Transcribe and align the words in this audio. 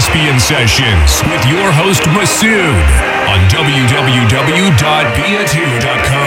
are 0.00 0.06
listening 0.06 0.26
to 0.26 0.30
the 0.30 0.40
Caspian 0.40 0.40
Sessions 0.40 1.20
with 1.28 1.44
your 1.46 1.70
host 1.72 2.02
Masood 2.16 2.88
on 3.28 3.38
www.bia2.com. 3.50 6.19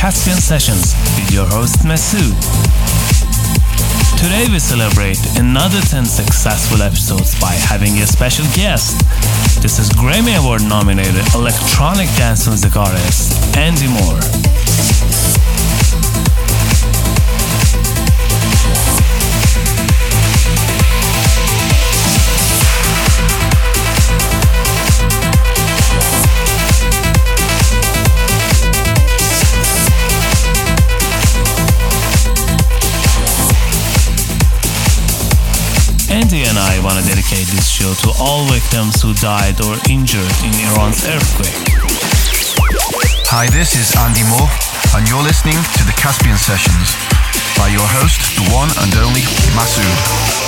Caspian 0.00 0.38
Sessions 0.38 0.94
with 1.14 1.30
your 1.30 1.44
host 1.44 1.80
Masood. 1.80 2.32
Today 4.16 4.50
we 4.50 4.58
celebrate 4.58 5.18
another 5.36 5.78
10 5.82 6.06
successful 6.06 6.80
episodes 6.80 7.38
by 7.38 7.52
having 7.52 7.92
a 7.98 8.06
special 8.06 8.46
guest. 8.56 8.96
This 9.60 9.78
is 9.78 9.90
Grammy 9.90 10.40
Award 10.40 10.62
nominated 10.62 11.22
electronic 11.34 12.08
dance 12.16 12.46
music 12.46 12.76
artist 12.76 13.36
Andy 13.58 13.88
Moore. 13.88 15.49
Victims 38.70 39.02
who 39.02 39.12
died 39.14 39.60
or 39.62 39.74
injured 39.90 40.30
in 40.44 40.54
Iran's 40.70 41.04
earthquake. 41.04 41.74
Hi, 43.26 43.48
this 43.50 43.74
is 43.74 43.96
Andy 43.96 44.22
Moore, 44.22 44.46
and 44.94 45.08
you're 45.08 45.22
listening 45.22 45.58
to 45.74 45.82
the 45.82 45.94
Caspian 45.98 46.36
Sessions 46.36 46.94
by 47.58 47.66
your 47.66 47.82
host, 47.82 48.22
the 48.36 48.46
one 48.54 48.70
and 48.78 48.94
only 48.94 49.22
Masood. 49.58 50.39